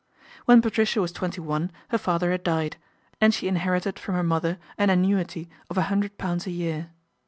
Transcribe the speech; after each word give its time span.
When 0.45 0.63
Patricia 0.63 0.99
was 0.99 1.11
twenty 1.11 1.41
one 1.41 1.71
her 1.89 1.97
father 1.99 2.31
had 2.31 2.41
died, 2.41 2.77
and 3.21 3.35
she 3.35 3.47
inherited 3.47 3.99
from 3.99 4.15
her 4.15 4.23
mother 4.23 4.57
an 4.75 4.89
an 4.89 5.03
nuity 5.05 5.47
of 5.69 5.77
a 5.77 5.83
hundred 5.93 6.17
pounds 6.17 6.47
a 6.47 6.51
year. 6.51 6.89